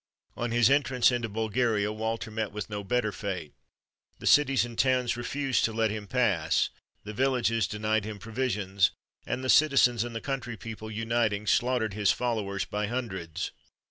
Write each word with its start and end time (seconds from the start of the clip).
On 0.35 0.49
his 0.49 0.67
entrance 0.71 1.11
into 1.11 1.29
Bulgaria, 1.29 1.93
Walter 1.93 2.31
met 2.31 2.51
with 2.51 2.71
no 2.71 2.83
better 2.83 3.11
fate. 3.11 3.53
The 4.17 4.25
cities 4.25 4.65
and 4.65 4.75
towns 4.75 5.15
refused 5.15 5.63
to 5.65 5.73
let 5.73 5.91
him 5.91 6.07
pass; 6.07 6.71
the 7.03 7.13
villages 7.13 7.67
denied 7.67 8.03
him 8.03 8.17
provisions; 8.17 8.89
and 9.27 9.43
the 9.43 9.47
citizens 9.47 10.03
and 10.03 10.19
country 10.23 10.57
people 10.57 10.89
uniting, 10.89 11.45
slaughtered 11.45 11.93
his 11.93 12.09
followers 12.11 12.65
by 12.65 12.87
hundreds. 12.87 13.51